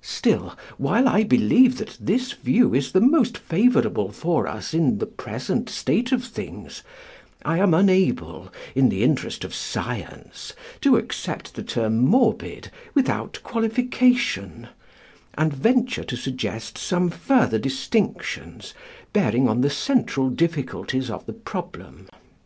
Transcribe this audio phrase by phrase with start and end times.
[0.00, 5.04] "Still, while I believe that this view is the most favourable for us in the
[5.04, 6.82] present state of things,
[7.44, 14.68] I am unable in the interest of science to accept the term morbid without qualification,
[15.34, 18.72] and venture to suggest some further distinctions
[19.12, 22.06] bearing on the central difficulties of the problem.